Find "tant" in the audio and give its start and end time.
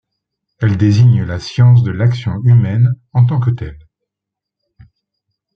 3.27-3.39